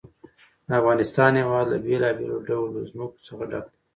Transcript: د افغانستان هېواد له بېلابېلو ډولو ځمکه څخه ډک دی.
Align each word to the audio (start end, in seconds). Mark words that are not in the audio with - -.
د 0.65 0.69
افغانستان 0.81 1.31
هېواد 1.41 1.65
له 1.71 1.77
بېلابېلو 1.85 2.43
ډولو 2.47 2.79
ځمکه 2.91 3.17
څخه 3.27 3.43
ډک 3.51 3.65
دی. 3.71 3.79